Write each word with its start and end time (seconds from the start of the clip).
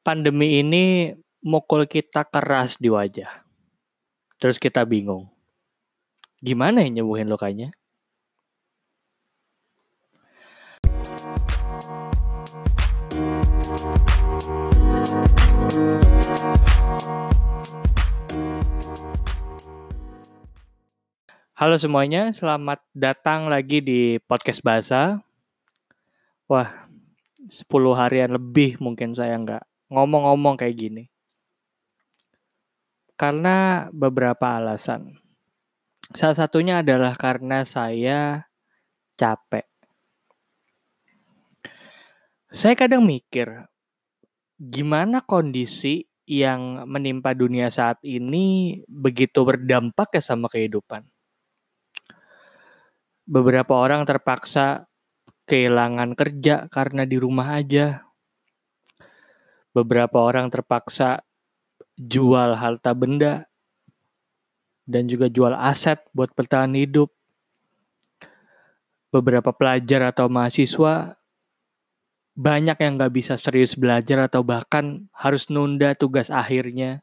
pandemi 0.00 0.64
ini 0.64 1.12
mukul 1.44 1.84
kita 1.84 2.24
keras 2.24 2.80
di 2.80 2.88
wajah. 2.88 3.44
Terus 4.40 4.56
kita 4.56 4.88
bingung. 4.88 5.28
Gimana 6.40 6.80
ya 6.80 6.88
nyembuhin 6.88 7.28
lukanya? 7.28 7.68
Halo 21.60 21.76
semuanya, 21.76 22.32
selamat 22.32 22.80
datang 22.96 23.52
lagi 23.52 23.84
di 23.84 24.16
podcast 24.24 24.64
bahasa. 24.64 25.20
Wah, 26.48 26.88
10 27.52 27.68
harian 28.00 28.32
lebih 28.32 28.80
mungkin 28.80 29.12
saya 29.12 29.36
nggak 29.36 29.69
ngomong-ngomong 29.90 30.56
kayak 30.56 30.76
gini. 30.78 31.04
Karena 33.18 33.90
beberapa 33.92 34.56
alasan. 34.56 35.20
Salah 36.16 36.38
satunya 36.38 36.80
adalah 36.80 37.12
karena 37.14 37.62
saya 37.68 38.48
capek. 39.20 39.68
Saya 42.50 42.74
kadang 42.74 43.06
mikir, 43.06 43.46
gimana 44.58 45.22
kondisi 45.22 46.10
yang 46.26 46.82
menimpa 46.86 47.30
dunia 47.34 47.70
saat 47.70 48.02
ini 48.02 48.78
begitu 48.90 49.46
berdampak 49.46 50.18
ya 50.18 50.22
sama 50.22 50.50
kehidupan. 50.50 51.06
Beberapa 53.26 53.78
orang 53.78 54.02
terpaksa 54.02 54.90
kehilangan 55.46 56.14
kerja 56.18 56.66
karena 56.70 57.06
di 57.06 57.18
rumah 57.22 57.58
aja. 57.58 58.09
Beberapa 59.70 60.18
orang 60.18 60.50
terpaksa 60.50 61.22
jual 61.94 62.56
harta 62.58 62.90
benda 62.96 63.46
dan 64.88 65.06
juga 65.06 65.30
jual 65.30 65.54
aset 65.54 66.02
buat 66.10 66.34
bertahan 66.34 66.74
hidup. 66.74 67.12
Beberapa 69.10 69.50
pelajar 69.50 70.14
atau 70.14 70.30
mahasiswa 70.30 71.18
banyak 72.38 72.78
yang 72.78 72.94
nggak 72.94 73.14
bisa 73.14 73.34
serius 73.34 73.74
belajar 73.74 74.30
atau 74.30 74.40
bahkan 74.46 75.10
harus 75.10 75.50
nunda 75.50 75.92
tugas 75.98 76.30
akhirnya, 76.30 77.02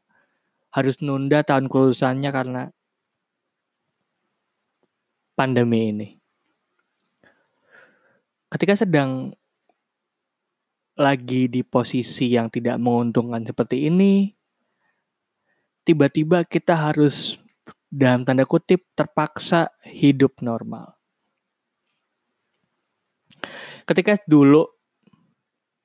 harus 0.72 0.98
nunda 1.04 1.44
tahun 1.44 1.68
kelulusannya 1.68 2.30
karena 2.32 2.62
pandemi 5.38 5.94
ini. 5.94 6.08
Ketika 8.48 8.74
sedang 8.80 9.36
lagi 10.98 11.46
di 11.46 11.62
posisi 11.62 12.34
yang 12.34 12.50
tidak 12.50 12.76
menguntungkan 12.82 13.46
seperti 13.46 13.86
ini, 13.86 14.34
tiba-tiba 15.86 16.42
kita 16.42 16.74
harus 16.74 17.38
dalam 17.88 18.26
tanda 18.26 18.44
kutip 18.44 18.84
terpaksa 18.98 19.72
hidup 19.86 20.42
normal. 20.42 20.98
Ketika 23.88 24.20
dulu, 24.28 24.68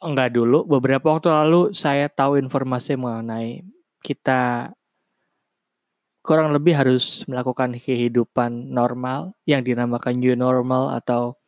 enggak 0.04 0.36
dulu, 0.36 0.68
beberapa 0.68 1.16
waktu 1.16 1.32
lalu 1.32 1.72
saya 1.72 2.12
tahu 2.12 2.36
informasi 2.42 3.00
mengenai 3.00 3.64
kita 4.04 4.74
kurang 6.24 6.52
lebih 6.52 6.76
harus 6.76 7.24
melakukan 7.30 7.76
kehidupan 7.80 8.72
normal 8.72 9.36
yang 9.48 9.64
dinamakan 9.64 10.20
new 10.20 10.36
normal 10.36 10.92
atau 10.92 11.40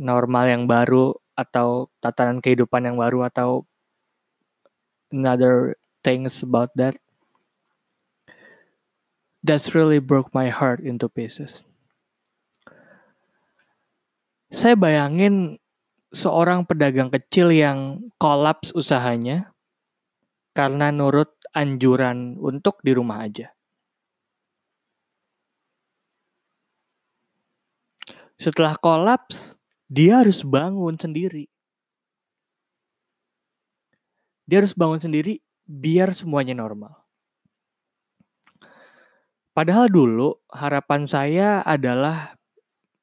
normal 0.00 0.44
yang 0.48 0.64
baru 0.64 1.21
atau 1.32 1.88
tatanan 2.04 2.44
kehidupan 2.44 2.84
yang 2.84 2.96
baru 3.00 3.26
atau 3.26 3.64
another 5.12 5.76
things 6.04 6.40
about 6.44 6.72
that 6.76 6.96
that's 9.42 9.74
really 9.74 9.98
broke 9.98 10.30
my 10.30 10.48
heart 10.48 10.80
into 10.80 11.10
pieces. 11.10 11.66
Saya 14.52 14.78
bayangin 14.78 15.58
seorang 16.14 16.62
pedagang 16.62 17.10
kecil 17.10 17.50
yang 17.50 18.06
kolaps 18.20 18.70
usahanya 18.76 19.50
karena 20.54 20.92
nurut 20.92 21.32
anjuran 21.56 22.36
untuk 22.38 22.78
di 22.84 22.92
rumah 22.94 23.24
aja. 23.24 23.50
Setelah 28.36 28.76
kolaps, 28.76 29.56
dia 29.92 30.24
harus 30.24 30.40
bangun 30.40 30.96
sendiri. 30.96 31.52
Dia 34.48 34.64
harus 34.64 34.72
bangun 34.72 34.96
sendiri 34.96 35.44
biar 35.68 36.16
semuanya 36.16 36.56
normal. 36.56 36.96
Padahal 39.52 39.92
dulu 39.92 40.40
harapan 40.48 41.04
saya 41.04 41.60
adalah 41.60 42.40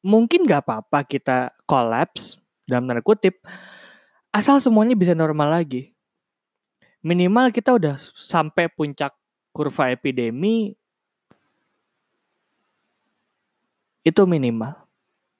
mungkin 0.01 0.49
gak 0.49 0.65
apa-apa 0.65 1.05
kita 1.05 1.53
kolaps 1.69 2.41
dalam 2.65 2.89
tanda 2.89 3.05
kutip 3.05 3.37
asal 4.33 4.57
semuanya 4.57 4.97
bisa 4.97 5.13
normal 5.13 5.61
lagi. 5.61 5.93
Minimal 7.05 7.53
kita 7.53 7.77
udah 7.77 8.01
sampai 8.01 8.65
puncak 8.65 9.13
kurva 9.53 9.93
epidemi 9.93 10.73
itu 14.01 14.21
minimal. 14.25 14.73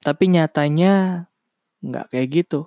Tapi 0.00 0.30
nyatanya 0.30 1.26
Nggak 1.80 2.06
kayak 2.12 2.28
gitu. 2.32 2.60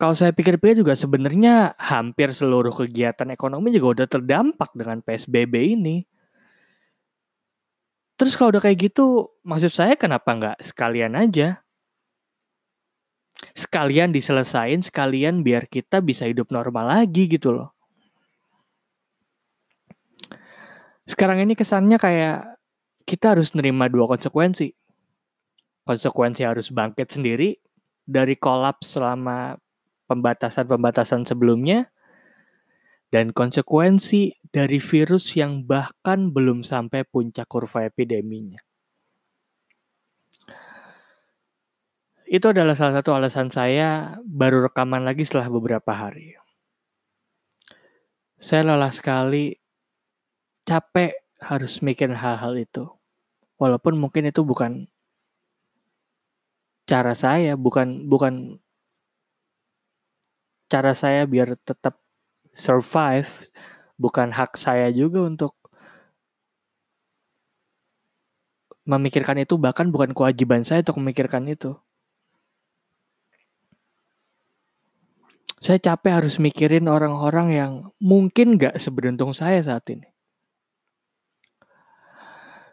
Kalau 0.00 0.16
saya 0.16 0.32
pikir-pikir 0.32 0.80
juga 0.80 0.96
sebenarnya 0.96 1.76
hampir 1.76 2.32
seluruh 2.32 2.72
kegiatan 2.72 3.28
ekonomi 3.36 3.68
juga 3.68 4.00
udah 4.00 4.08
terdampak 4.08 4.72
dengan 4.72 5.04
PSBB 5.04 5.76
ini. 5.76 6.08
Terus 8.16 8.32
kalau 8.32 8.48
udah 8.56 8.64
kayak 8.64 8.88
gitu, 8.88 9.28
maksud 9.44 9.68
saya 9.76 10.00
kenapa 10.00 10.32
nggak 10.32 10.58
sekalian 10.64 11.12
aja? 11.20 11.60
Sekalian 13.52 14.08
diselesain, 14.08 14.80
sekalian 14.80 15.44
biar 15.44 15.68
kita 15.68 16.00
bisa 16.00 16.24
hidup 16.24 16.48
normal 16.48 16.96
lagi 16.96 17.28
gitu 17.28 17.52
loh. 17.52 17.76
Sekarang 21.04 21.44
ini 21.44 21.52
kesannya 21.52 22.00
kayak 22.00 22.56
kita 23.04 23.36
harus 23.36 23.52
nerima 23.52 23.84
dua 23.92 24.08
konsekuensi 24.08 24.79
konsekuensi 25.90 26.46
harus 26.46 26.70
bangkit 26.70 27.18
sendiri 27.18 27.58
dari 28.06 28.38
kolaps 28.38 28.94
selama 28.94 29.58
pembatasan-pembatasan 30.06 31.26
sebelumnya 31.26 31.90
dan 33.10 33.34
konsekuensi 33.34 34.38
dari 34.54 34.78
virus 34.78 35.34
yang 35.34 35.66
bahkan 35.66 36.30
belum 36.30 36.62
sampai 36.62 37.02
puncak 37.02 37.50
kurva 37.50 37.90
epideminya. 37.90 38.62
Itu 42.30 42.54
adalah 42.54 42.78
salah 42.78 43.02
satu 43.02 43.10
alasan 43.10 43.50
saya 43.50 44.14
baru 44.22 44.70
rekaman 44.70 45.02
lagi 45.02 45.26
setelah 45.26 45.50
beberapa 45.50 45.90
hari. 45.90 46.38
Saya 48.38 48.70
lelah 48.70 48.94
sekali, 48.94 49.58
capek 50.62 51.18
harus 51.42 51.82
mikir 51.82 52.14
hal-hal 52.14 52.54
itu. 52.54 52.86
Walaupun 53.58 53.98
mungkin 53.98 54.30
itu 54.30 54.46
bukan 54.46 54.86
cara 56.90 57.14
saya 57.14 57.54
bukan 57.54 58.10
bukan 58.10 58.58
cara 60.66 60.90
saya 60.90 61.22
biar 61.30 61.54
tetap 61.62 62.02
survive 62.50 63.30
bukan 63.94 64.34
hak 64.34 64.58
saya 64.58 64.90
juga 64.90 65.22
untuk 65.22 65.54
memikirkan 68.90 69.38
itu 69.38 69.54
bahkan 69.54 69.86
bukan 69.94 70.10
kewajiban 70.10 70.66
saya 70.66 70.82
untuk 70.82 70.98
memikirkan 70.98 71.46
itu. 71.46 71.78
Saya 75.60 75.76
capek 75.76 76.24
harus 76.24 76.40
mikirin 76.40 76.88
orang-orang 76.88 77.48
yang 77.52 77.72
mungkin 78.00 78.56
gak 78.56 78.80
seberuntung 78.80 79.36
saya 79.36 79.60
saat 79.60 79.84
ini. 79.92 80.08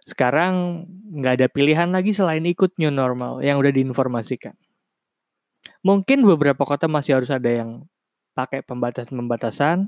Sekarang 0.07 0.87
nggak 1.07 1.33
ada 1.39 1.47
pilihan 1.47 1.89
lagi 1.89 2.11
selain 2.11 2.43
ikut 2.43 2.75
new 2.75 2.91
normal 2.91 3.39
yang 3.39 3.55
udah 3.57 3.71
diinformasikan. 3.71 4.53
Mungkin 5.81 6.27
beberapa 6.27 6.67
kota 6.67 6.91
masih 6.91 7.19
harus 7.19 7.31
ada 7.31 7.47
yang 7.47 7.87
pakai 8.35 8.61
pembatasan-pembatasan. 8.61 9.87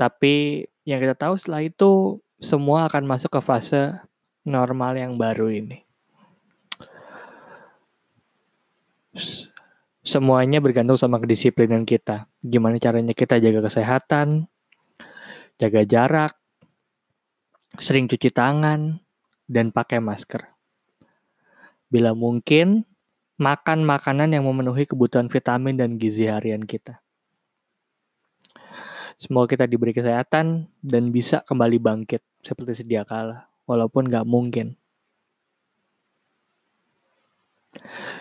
Tapi 0.00 0.64
yang 0.88 0.98
kita 0.98 1.12
tahu 1.12 1.36
setelah 1.36 1.60
itu 1.60 2.24
semua 2.40 2.88
akan 2.88 3.04
masuk 3.04 3.36
ke 3.36 3.40
fase 3.44 4.00
normal 4.48 4.96
yang 4.96 5.20
baru 5.20 5.52
ini. 5.52 5.84
Semuanya 10.00 10.64
bergantung 10.64 10.96
sama 10.96 11.20
kedisiplinan 11.20 11.84
kita. 11.84 12.24
Gimana 12.40 12.80
caranya 12.80 13.12
kita 13.12 13.36
jaga 13.36 13.60
kesehatan, 13.68 14.48
jaga 15.60 15.84
jarak, 15.84 16.39
sering 17.78 18.10
cuci 18.10 18.32
tangan, 18.34 18.98
dan 19.50 19.70
pakai 19.70 20.02
masker. 20.02 20.46
Bila 21.90 22.14
mungkin, 22.14 22.86
makan 23.38 23.82
makanan 23.82 24.30
yang 24.30 24.46
memenuhi 24.46 24.86
kebutuhan 24.86 25.26
vitamin 25.26 25.74
dan 25.74 25.98
gizi 25.98 26.30
harian 26.30 26.62
kita. 26.62 27.02
Semoga 29.20 29.52
kita 29.52 29.68
diberi 29.68 29.92
kesehatan 29.92 30.70
dan 30.80 31.12
bisa 31.12 31.44
kembali 31.44 31.76
bangkit 31.76 32.24
seperti 32.40 32.82
sedia 32.82 33.04
kala, 33.04 33.50
walaupun 33.68 34.08
nggak 34.08 34.24
mungkin. 34.24 34.80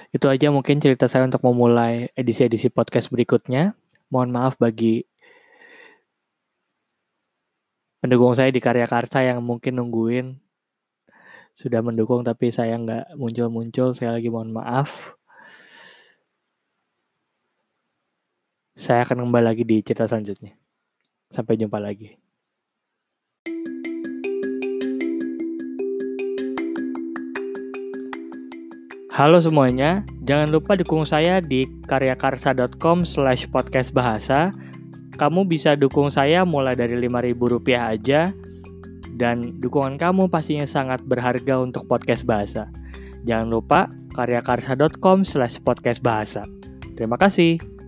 Itu 0.10 0.28
aja 0.28 0.50
mungkin 0.50 0.82
cerita 0.82 1.06
saya 1.06 1.26
untuk 1.30 1.46
memulai 1.46 2.10
edisi-edisi 2.18 2.74
podcast 2.74 3.14
berikutnya. 3.14 3.78
Mohon 4.10 4.30
maaf 4.34 4.54
bagi 4.58 5.06
pendukung 8.00 8.32
saya 8.36 8.50
di 8.50 8.64
karya 8.64 8.88
karsa 8.88 9.24
yang 9.24 9.44
mungkin 9.44 9.76
nungguin 9.76 10.40
sudah 11.52 11.84
mendukung 11.84 12.24
tapi 12.24 12.56
saya 12.56 12.80
nggak 12.80 13.20
muncul-muncul. 13.20 13.92
Saya 13.92 14.16
lagi 14.16 14.32
mohon 14.32 14.56
maaf. 14.56 15.16
Saya 18.80 19.04
akan 19.04 19.28
kembali 19.28 19.44
lagi 19.44 19.64
di 19.68 19.84
cerita 19.84 20.08
selanjutnya. 20.08 20.56
Sampai 21.28 21.60
jumpa 21.60 21.76
lagi. 21.84 22.16
Halo 29.20 29.44
semuanya, 29.44 30.08
jangan 30.24 30.48
lupa 30.48 30.80
dukung 30.80 31.04
saya 31.04 31.44
di 31.44 31.68
karyakarsa.com 31.92 33.04
slash 33.04 33.52
podcast 33.52 33.92
bahasa. 33.92 34.56
Kamu 35.20 35.44
bisa 35.44 35.76
dukung 35.76 36.08
saya 36.08 36.48
mulai 36.48 36.80
dari 36.80 36.96
Rp5.000 36.96 37.68
aja, 37.76 38.32
dan 39.20 39.60
dukungan 39.60 40.00
kamu 40.00 40.32
pastinya 40.32 40.64
sangat 40.64 41.04
berharga 41.04 41.60
untuk 41.60 41.84
podcast 41.92 42.24
bahasa. 42.24 42.72
Jangan 43.28 43.52
lupa 43.52 43.92
karyakarsa.com 44.16 45.28
slash 45.28 45.60
podcast 45.60 46.00
bahasa. 46.00 46.48
Terima 46.96 47.20
kasih. 47.20 47.79